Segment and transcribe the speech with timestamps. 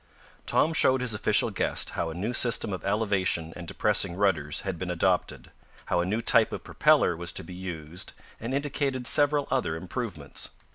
[0.47, 4.79] Tom showed his official guest how a new system of elevation and depressing rudders had
[4.79, 5.51] been adopted,
[5.85, 10.49] how a new type of propeller was to be used and indicated several other improvements.